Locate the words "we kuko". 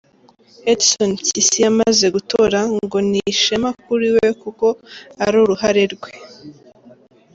4.15-4.67